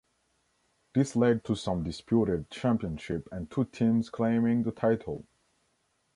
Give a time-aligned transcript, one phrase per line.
[0.95, 5.25] This led to some disputed championships and two teams claiming the title.